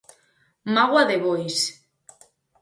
[0.73, 1.57] Mágoa de bois!